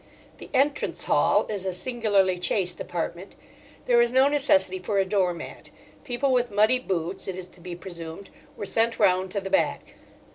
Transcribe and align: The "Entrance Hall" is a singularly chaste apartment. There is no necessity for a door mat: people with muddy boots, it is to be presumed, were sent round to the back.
The 0.39 0.49
"Entrance 0.51 1.03
Hall" 1.03 1.45
is 1.45 1.63
a 1.63 1.71
singularly 1.71 2.39
chaste 2.39 2.79
apartment. 2.79 3.35
There 3.85 4.01
is 4.01 4.11
no 4.11 4.27
necessity 4.27 4.79
for 4.79 4.97
a 4.97 5.05
door 5.05 5.31
mat: 5.31 5.69
people 6.03 6.31
with 6.31 6.49
muddy 6.49 6.79
boots, 6.79 7.27
it 7.27 7.37
is 7.37 7.47
to 7.49 7.59
be 7.59 7.75
presumed, 7.75 8.31
were 8.57 8.65
sent 8.65 8.97
round 8.97 9.29
to 9.29 9.39
the 9.41 9.51
back. 9.51 9.93